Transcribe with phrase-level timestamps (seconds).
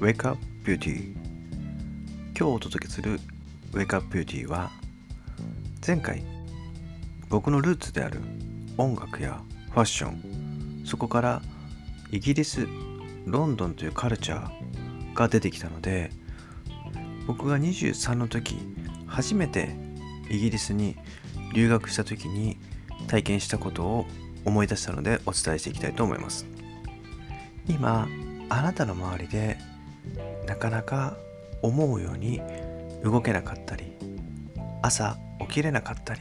[0.00, 1.12] Wake Up Beauty
[2.28, 3.18] 今日お届けする
[3.72, 4.70] Wake Up Beauty は
[5.84, 6.22] 前回
[7.28, 8.20] 僕のルーツである
[8.76, 9.40] 音楽や
[9.72, 11.42] ファッションそこから
[12.12, 12.68] イギリス
[13.26, 16.12] ロンドンというカルチャーが出てきたので
[17.26, 18.56] 僕が23の時
[19.08, 19.74] 初めて
[20.30, 20.94] イギリスに
[21.54, 22.56] 留学した時に
[23.08, 24.06] 体験したことを
[24.44, 26.46] 思い出したのでお伝えしていきたいと思います。
[27.68, 28.06] 今
[28.48, 29.58] あなたの周りで
[30.58, 31.16] かなか
[31.62, 32.40] 思うように
[33.02, 33.92] 動けなかったり
[34.82, 36.20] 朝起きれなかったり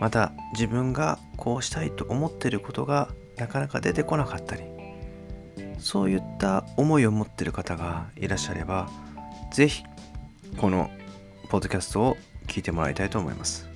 [0.00, 4.62] また自分がこうしたいと思ってることがなかなか出てこなかったり
[5.78, 8.88] そういった思いを持ってる方がいらっしゃれば
[9.52, 9.84] 是非
[10.56, 10.90] この
[11.50, 13.74] ポッドキャストを聞いてもらいたいと思います。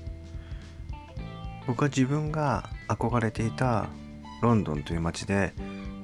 [1.69, 3.91] 僕は自分が憧れていた
[4.41, 5.53] ロンドンという街で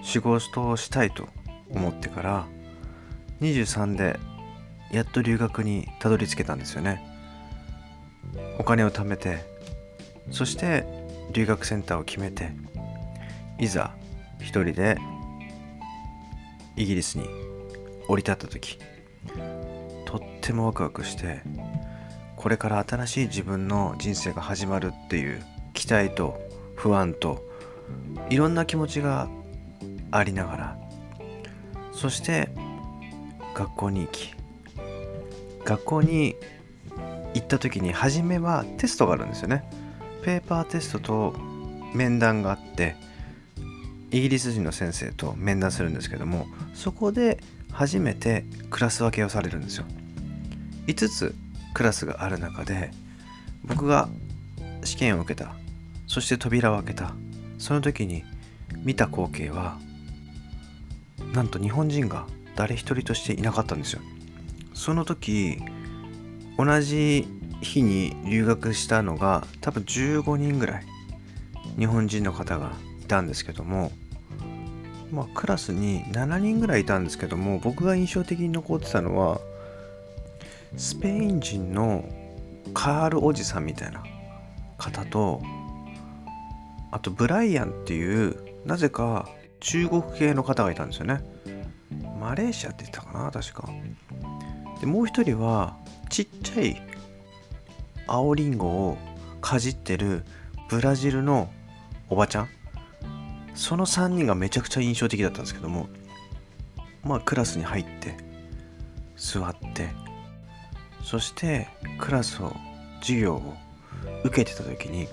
[0.03, 1.27] 仕事をしたいと
[1.71, 2.47] 思ってから
[3.41, 4.19] 23で
[4.91, 7.15] やっと留学にたどり着けたんですよね。
[8.59, 9.45] お金を貯めて
[10.31, 10.85] そして
[11.33, 12.51] 留学センターを決めて
[13.59, 13.93] いざ
[14.41, 14.99] 一人で
[16.77, 17.29] イギリスに
[18.09, 18.79] 降り立った時
[20.05, 21.41] とってもワクワクして
[22.37, 26.39] これから新しい自分の人生が始まるっていう期待と
[26.75, 27.49] 不安と
[28.29, 29.29] いろんな気持ちが
[30.11, 30.79] ありながら
[31.93, 32.51] そして
[33.55, 34.35] 学校に行き
[35.65, 36.37] 学校に
[37.35, 39.65] 行った時に初めはテストがあるんですよね。
[40.23, 41.35] ペーパーテストと
[41.95, 42.97] 面談があって
[44.11, 47.41] イギリス人の先生と面談するんですけどもそこで
[47.73, 49.85] 初めてクラス分けをされるんですよ。
[50.87, 51.35] 5つ
[51.73, 52.91] クラスがある中で
[53.65, 54.09] 僕が
[54.85, 55.55] 試験を受けた
[56.07, 57.15] そして扉を開けた。
[57.59, 58.25] その時に
[58.83, 59.79] 見た光景は
[61.33, 64.01] なんと日本人が誰一人としていなかったんですよ。
[64.75, 65.59] その時
[66.59, 67.27] 同じ
[67.61, 70.87] 日に留学したのが多分15人ぐらい
[71.79, 73.91] 日本人の方がいたんですけども
[75.11, 79.41] まあクラスに7人ぐらいいたんですけども僕が印象的に残ってたのは
[80.77, 82.05] スペイン人の
[82.73, 84.03] カールおじさんみたいな
[84.77, 85.41] 方と
[86.91, 88.37] あとブライアンっていう
[88.67, 89.29] なぜか
[89.61, 91.23] 中国系の方がいたんですよね。
[92.19, 93.31] マレーシアって言ったかな？
[93.31, 93.69] 確か。
[94.81, 95.77] でもう一人は
[96.11, 96.83] ちっちゃい
[98.07, 98.99] 青りんごを
[99.41, 100.25] かじってる
[100.69, 101.51] ブラジルの
[102.09, 102.49] おばちゃん。
[103.55, 105.89] その3人がめちゃくちゃ印象的だったんですけども。
[107.03, 108.17] まあクラスに入って
[109.17, 109.91] 座って。
[111.03, 111.69] そして
[111.99, 112.57] クラスを
[113.01, 113.55] 授業を
[114.25, 115.07] 受けてた時に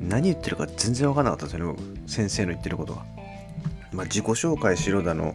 [0.00, 3.04] 何言ってるか全然分かんなかったんですよね先生の言ってることが。
[3.92, 5.34] まあ自己紹介しろだの。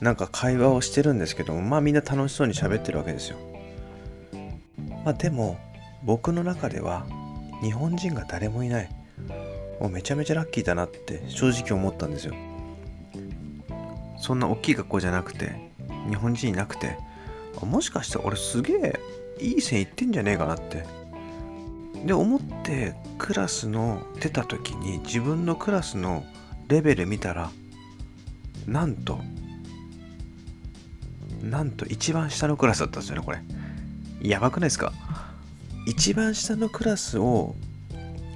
[0.00, 3.38] なんか会話をしてるんですけどもまあみんな楽しそうに喋ってるわけですよ。
[5.04, 5.58] まあでも
[6.04, 7.06] 僕の中では
[7.62, 8.88] 日本人が誰もいない
[9.80, 12.34] もうめちゃめちゃラッキーだなって正直思ったんですよ。
[14.18, 15.70] そんな大きい学校じゃなくて
[16.08, 16.96] 日本人いなくて
[17.60, 19.00] もしかして俺すげえ
[19.40, 20.84] いい線いってんじゃねえかなって
[22.04, 26.24] で思ってクラスの出た時に自分のクラスの
[26.68, 27.50] レベル見たら
[28.66, 29.20] なんと
[31.42, 33.38] なんと一番下のクラスだったんですよねこれ。
[34.20, 34.92] やばくないですか？
[35.86, 37.54] 一番下のクラスを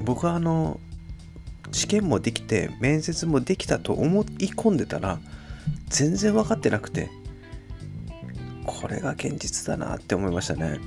[0.05, 0.81] 僕はあの
[1.71, 5.19] 試験もできて面接もできたと思い込んでたら
[5.89, 7.11] 全然分かってなくて
[8.65, 10.79] これが現実だなって思いましたね。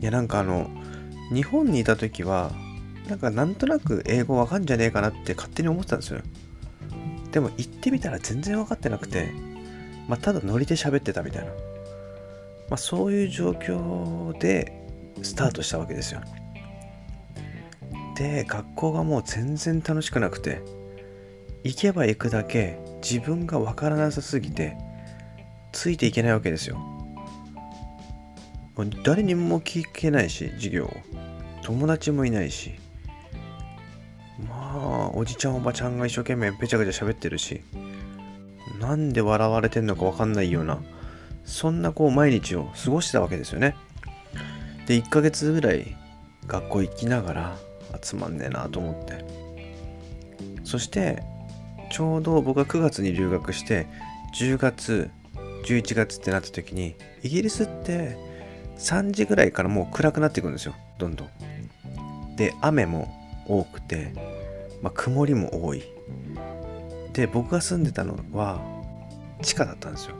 [0.00, 0.70] いやなんかあの
[1.32, 2.52] 日本にいた時は
[3.08, 6.20] なんかなんとなく英語わかんじゃねえかなって勝手に思ってたんですよ。
[7.32, 9.32] でも行ってみたら全然分かってなくて
[10.08, 11.50] まあただノリで喋ってたみたいな。
[12.68, 14.72] まあそういう状況で
[15.22, 16.20] スタートしたわけですよ。
[18.16, 20.62] で学校がもう全然楽しくなくて
[21.64, 24.76] 行けば行くだけ自分が分からなさすぎて
[25.72, 26.78] ついていけないわけですよ。
[29.04, 30.94] 誰にも聞けないし授業
[31.62, 32.74] 友達もいないし。
[34.48, 37.62] まあおじちゃんおばちゃんが一生懸命ぺちゃくちゃ喋ってるし。
[38.80, 40.80] なんで笑われてんのか分かんないような
[41.44, 43.76] そんなこう毎日を過ごしてたわけですよね。
[44.86, 45.96] で1ヶ月ぐらい
[46.46, 47.56] 学校行きながら
[48.00, 49.24] つまんねえなと思って。
[50.64, 51.22] そして
[51.90, 53.86] ちょうど僕が9月に留学して
[54.38, 55.10] 10月
[55.64, 58.16] 11月ってなった時にイギリスって
[58.78, 62.36] 3時ぐらいからもう暗くなっていくんですよどんどん。
[62.36, 63.14] で雨も
[63.46, 64.12] 多くて、
[64.82, 65.84] まあ、曇りも多い。
[67.16, 68.60] で僕が住んでたのは
[69.40, 70.16] 地下だったんですよ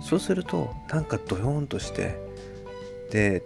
[0.00, 2.18] そうするとなんかドヨーンとして
[3.12, 3.44] で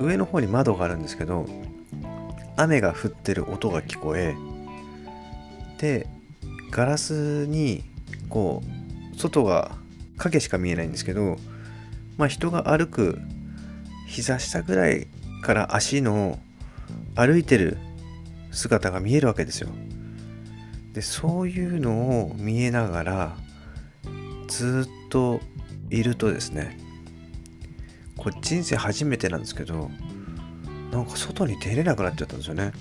[0.00, 1.44] 上の方に窓があるんですけど
[2.56, 4.36] 雨が降ってる音が聞こえ
[5.78, 6.06] で
[6.70, 7.82] ガラスに
[8.28, 8.62] こ
[9.12, 9.72] う外が
[10.18, 11.36] 影しか見えないんですけど
[12.16, 13.18] まあ人が歩く
[14.06, 15.08] 膝下ぐらい
[15.42, 16.38] から足の
[17.16, 17.76] 歩いてる
[18.52, 19.70] 姿が見えるわけですよ。
[20.92, 23.36] でそういうのを見えながら
[24.48, 25.40] ずっと
[25.90, 26.78] いるとですね
[28.16, 29.90] これ人生初めてなんですけど
[30.90, 32.72] なんか外に出れなくなっちゃったんですよね。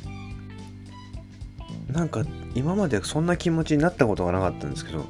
[1.87, 2.23] なんか
[2.55, 5.05] 今までそんな気持ちになったことがなかったんですけど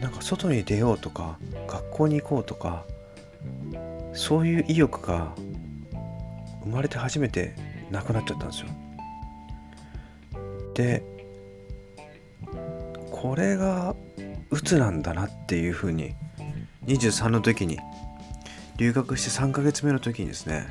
[0.00, 1.38] なんか外に出ようとか
[1.68, 2.84] 学校に行こうとか
[4.14, 5.34] そういう意欲が
[6.64, 7.54] 生まれて初めて
[7.90, 8.68] なくなっちゃったんですよ。
[10.78, 11.02] で
[13.10, 13.96] これが
[14.50, 16.14] 鬱なんだなっていうふうに
[16.86, 17.80] 23の時に
[18.76, 20.68] 留学して3ヶ月目の時にですね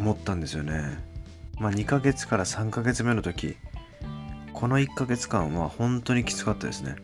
[0.00, 0.98] 思ったんですよね。
[1.60, 3.56] まあ2ヶ月から3ヶ月目の時
[4.52, 6.96] この1ヶ月間は本当にきつかったですね。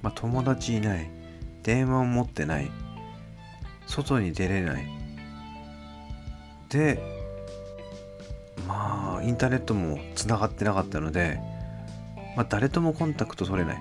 [0.00, 1.10] まあ友達いない
[1.62, 2.70] 電話を持ってない
[3.86, 4.86] 外に出れない。
[6.70, 6.98] で
[8.66, 11.38] まあインターネットもつながってなかったので、
[12.36, 13.78] まあ、誰ともコンタクト取れない。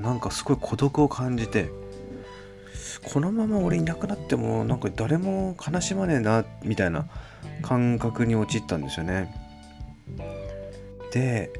[0.00, 1.70] なんかすごい孤独を感じて
[3.12, 7.06] このまま俺いなくなってもなんか誰も悲しまねえなみたいな
[7.62, 9.34] 感覚に陥ったんですよね。
[11.12, 11.50] で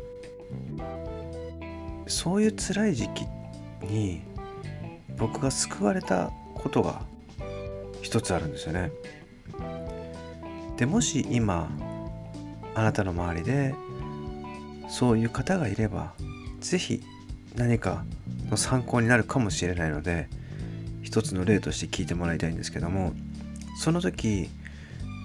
[2.06, 3.26] そういう辛い時期
[3.86, 4.22] に
[5.16, 7.02] 僕が救われたことが
[8.02, 8.90] 一つあるんですよね。
[10.76, 11.68] でもし今
[12.74, 13.74] あなたの周りで
[14.88, 16.14] そういう方がいれば
[16.60, 17.02] 是非
[17.56, 18.04] 何か
[18.50, 20.28] の参考になるかもしれないので
[21.02, 23.12] 一つの例として聞いてもらいたいんですけども
[23.78, 24.48] その時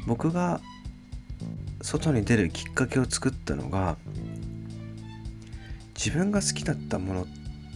[0.07, 0.62] 僕が
[1.81, 3.98] 外に出るきっかけを作ったのが
[5.95, 7.27] 自分が好きだったものっ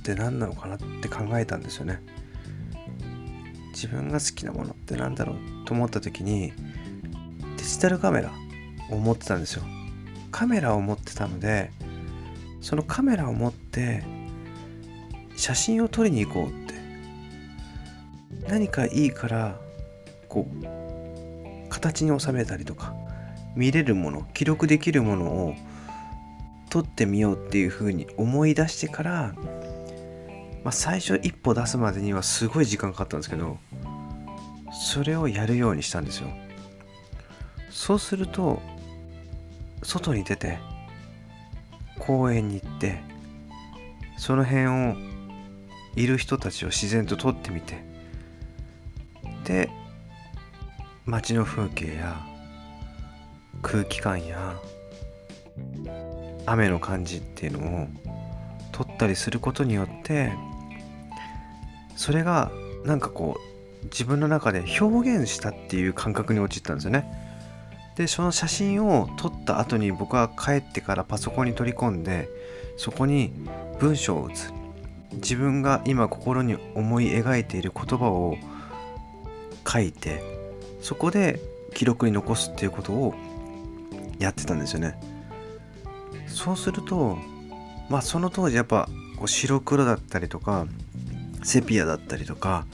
[0.03, 2.01] て何なのかなって考えたんですよね。
[3.73, 6.51] 自分が好きなものって何だろうと思った時に
[7.57, 8.31] デジタルカメラ
[8.89, 9.63] を持ってたんですよ。
[10.31, 11.71] カメラを持ってたので
[12.61, 14.03] そのカメラを持って
[15.35, 16.69] 写真を撮りに行こうって。
[18.49, 19.59] 何かいいから
[20.27, 22.95] こう形に収めたりとか
[23.55, 25.55] 見れるもの記録できるものを
[26.69, 29.33] 撮ってみようっていうふうに思い出してから、
[30.63, 33.57] まあ、最初一歩出すまでにはすごい時間かかったんですけど
[34.71, 36.29] それをやるようにしたんですよ。
[37.69, 38.61] そうすると
[39.83, 40.59] 外に出て
[41.97, 43.01] 公園に行って
[44.17, 44.95] その辺を
[45.95, 47.83] いる人たちを自然と撮ってみて
[49.43, 49.69] で
[51.05, 52.21] 街の風景や
[53.61, 54.59] 空気感や
[56.45, 57.87] 雨の感じっていうのを
[58.71, 60.31] 撮ったりすることによって
[61.95, 62.51] それが
[62.85, 63.37] なんかこ
[63.83, 67.18] う自分の中で表現したっていう感覚に陥ったんですよね。
[67.99, 72.29] でその写真を撮った後に僕は帰ってからパソコンに取り込んで
[72.77, 73.33] そこに
[73.77, 74.53] 文章を打つ。
[75.15, 78.37] 自分が今心に思い描いている言葉を
[79.67, 80.23] 書いて
[80.81, 81.41] そこで
[81.73, 83.15] 記録に残すっていうことを
[84.17, 84.97] やってたんですよね。
[86.25, 87.17] そうすると
[87.89, 88.87] まあその当時やっぱ
[89.17, 90.67] こう白黒だったりとか
[91.43, 92.65] セピアだったりとか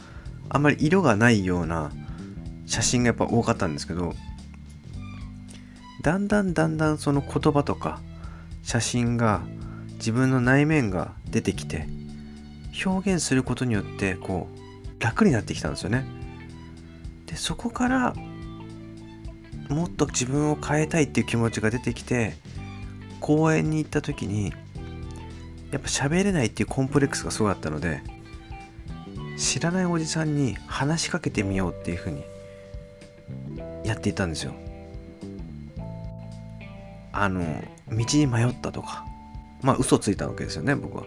[0.50, 1.92] あんまり色がないような
[2.68, 4.14] 写真がやっぱ多かったんですけど
[6.06, 8.00] だんだんだんだんその言葉とか
[8.62, 9.42] 写真が
[9.94, 11.88] 自分の内面が出てきて
[12.86, 14.48] 表現することによってこ
[15.00, 16.06] う楽になってきたんですよね。
[17.26, 18.14] でそこから
[19.68, 22.36] もっと自分を変えたいっていう気持ちが出てきて
[23.20, 24.54] 公園に行った時に
[25.72, 28.04] やっぱ喋れないっていうコンプレックスがすごかったので
[29.38, 32.24] 知らないおじさんに話しかけてみようっていうふうに
[33.84, 34.54] やっていたんですよ。
[37.16, 39.06] あの道に迷ったとか
[39.62, 41.04] まあ嘘ついたわけですよね僕は。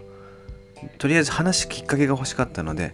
[0.97, 2.93] とりあえず話すきっかけが欲しかったので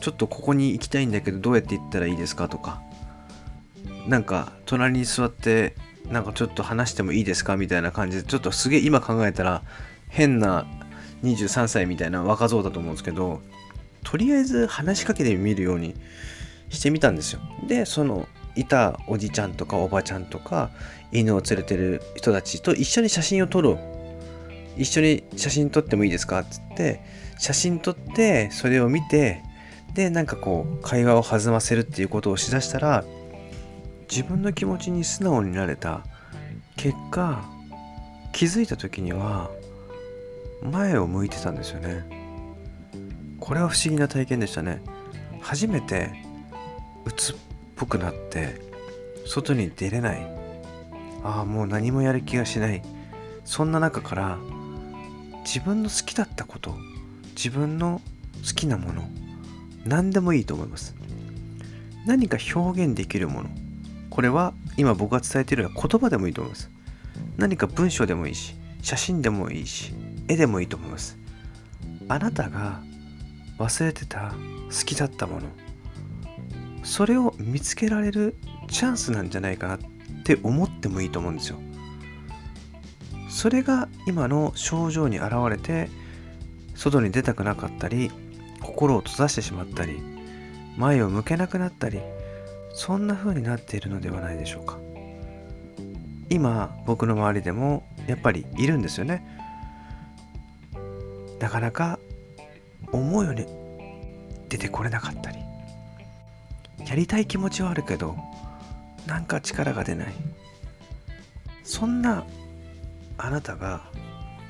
[0.00, 2.80] ちょっとここに行きたいんだけどどうやって行ったらいいですかとか
[4.06, 5.76] なんか隣に座って
[6.10, 9.62] なんかちょっと話してもいいですかみたいな感じでちょっとすげえ今考えたら
[10.08, 10.66] 変な
[11.22, 13.40] 23歳みたいな若造だと思うんですけど
[14.02, 15.94] とりあえず話しかけてみるように
[16.68, 17.40] してみたんですよ。
[17.68, 20.70] でそのいたおじちゃんとかおばちゃんとか
[21.10, 23.78] 犬を連れてる人たちと一緒に写真を撮ろう。
[24.76, 27.00] 一緒に写真撮ってもいいですか?」っつって
[27.38, 29.42] 写真撮ってそれを見て
[29.94, 33.04] でなんかこう会話を弾ませるっていうことをしだしたら
[34.10, 36.04] 自分の気持ちに素直になれた。
[36.76, 37.44] 結果
[38.32, 39.50] 気づいた時には
[40.62, 42.04] 前を向いてたんですよね。
[43.38, 44.80] これは不思議な体験でしたね。
[45.40, 46.10] 初めて
[47.04, 47.36] 鬱っ
[47.76, 48.60] ぽくなって
[49.26, 50.26] 外に出れない。
[51.24, 52.82] ああもう何もやる気がしない。
[53.44, 54.38] そんな中から
[55.44, 56.76] 自分の好きだったこと
[57.36, 58.00] 自分の
[58.46, 59.02] 好きなもの
[59.84, 60.94] 何でもいいと思います。
[62.06, 63.50] 何か表現できるもの
[64.10, 66.70] これは今僕が伝えているような言葉でもいいと思います。
[67.36, 69.94] 何か文章でもいいし写真でもいいし
[70.28, 71.16] 絵でもいいと思います。
[72.08, 72.82] あなたが
[73.58, 74.34] 忘れてた
[74.70, 75.42] 好きだったもの
[76.82, 78.34] それを見つけられる
[78.68, 79.78] チャンスなんじゃないかなっ
[80.24, 81.58] て思ってもいいと思うんですよ。
[83.28, 85.88] それが今の症状に現れて
[86.74, 88.10] 外に出たくなかったり
[88.60, 90.00] 心を閉ざしてしまったり
[90.76, 92.00] 前を向けなくなったり
[92.74, 94.78] そんな風になっているのではないでしょうか。
[96.30, 99.26] 今僕の周りでもやっぱりいるんですよね。
[101.40, 101.98] なかなか
[102.92, 103.46] 思うように
[104.48, 105.41] 出てこれなかったり
[106.92, 108.18] やりたい気持ちはあるけど
[109.06, 110.12] なんか力が出ない。
[111.64, 112.26] そんな
[113.16, 113.84] あなたが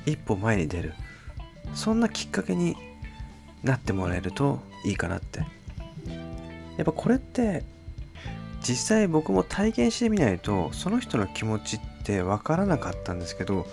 [0.05, 0.93] 一歩前に出る。
[1.73, 2.75] そんなきっかけに
[3.63, 5.39] なってもらえるといいかなって。
[5.39, 5.45] や
[6.81, 7.63] っぱこれって
[8.61, 13.65] 実際僕も体験してみないとその人の気持ちって分からなかったんですけど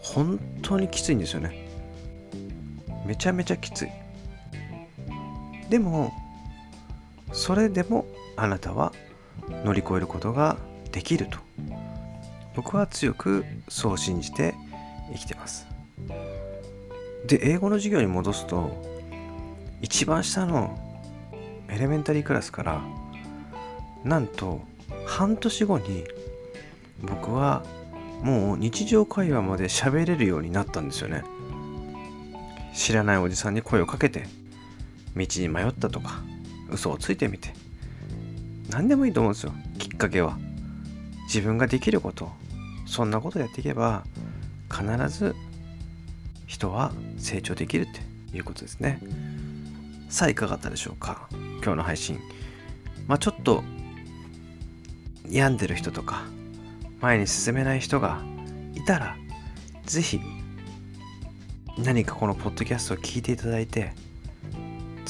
[0.00, 1.68] 本当にきついんですよね。
[3.04, 3.88] めちゃめちゃきつい。
[5.68, 6.10] でも
[7.34, 8.92] それでもあなたは
[9.64, 10.56] 乗り越えることが
[10.92, 11.38] できると。
[12.54, 14.54] 僕は強くそう信じて
[15.12, 15.66] 生きてます。
[17.26, 18.70] で英語の授業に戻すと
[19.80, 20.78] 一番下の
[21.68, 22.82] エレメンタリークラスから
[24.04, 24.60] なんと
[25.06, 26.04] 半年後に
[27.02, 27.64] 僕は
[28.22, 31.24] もう日常会話まで喋れるようになったんですよね。
[32.74, 34.26] 知らないおじさんに声をかけて
[35.16, 36.22] 道に迷ったとか
[36.70, 37.63] 嘘をついてみて。
[38.70, 39.52] 何でもいいと思うんですよ。
[39.78, 40.38] きっかけは。
[41.24, 42.30] 自分ができること。
[42.86, 44.04] そんなことやっていけば
[44.70, 45.34] 必ず
[46.46, 47.86] 人は成長できるっ
[48.30, 49.00] ていうことですね。
[50.08, 51.28] さあいかがだったでしょうか。
[51.32, 52.20] 今日の配信。
[53.06, 53.62] まあちょっと
[55.28, 56.24] 病んでる人とか
[57.00, 58.22] 前に進めない人が
[58.74, 59.16] いたら
[59.84, 60.20] 是非
[61.78, 63.92] 何かこのポッドキャストを聞いていただいて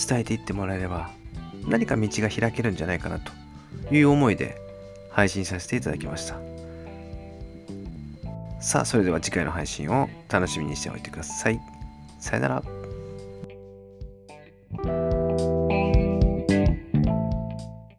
[0.09, 1.11] 伝えていってもらえれば
[1.67, 3.33] 何か道が開けるんじゃないかなと
[3.91, 4.57] いう思いで
[5.11, 6.37] 配信させていただきました。
[8.61, 11.61] さあそれでは次回の配信を楽しみにしておいてください。
[12.19, 12.84] さよなら。